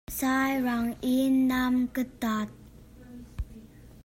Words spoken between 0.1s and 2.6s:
Sahrai in nam kan tat.